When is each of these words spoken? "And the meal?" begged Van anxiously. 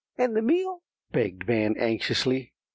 "And 0.17 0.35
the 0.35 0.41
meal?" 0.41 0.81
begged 1.11 1.43
Van 1.43 1.75
anxiously. 1.77 2.53